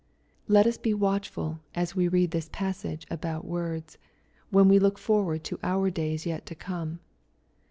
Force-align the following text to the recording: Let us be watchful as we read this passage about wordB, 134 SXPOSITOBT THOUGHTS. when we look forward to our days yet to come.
Let 0.47 0.65
us 0.65 0.79
be 0.79 0.95
watchful 0.95 1.59
as 1.75 1.95
we 1.95 2.07
read 2.07 2.31
this 2.31 2.49
passage 2.51 3.05
about 3.11 3.45
wordB, 3.45 3.97
134 3.99 3.99
SXPOSITOBT 3.99 3.99
THOUGHTS. 3.99 3.99
when 4.49 4.67
we 4.67 4.79
look 4.79 4.97
forward 4.97 5.43
to 5.43 5.59
our 5.61 5.91
days 5.91 6.25
yet 6.25 6.43
to 6.47 6.55
come. 6.55 6.99